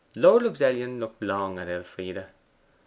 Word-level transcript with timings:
Lord 0.15 0.41
Luxellian 0.41 0.99
looked 0.99 1.21
long 1.21 1.59
at 1.59 1.67
Elfride. 1.69 2.25